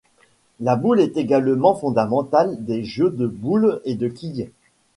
[0.59, 4.49] La boule est un élément fondamental des jeux de boules et de quilles.